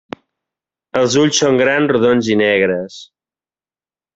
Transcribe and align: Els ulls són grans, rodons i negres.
Els 1.01 1.17
ulls 1.25 1.41
són 1.43 1.61
grans, 1.63 1.91
rodons 1.93 2.31
i 2.37 2.39
negres. 2.45 2.99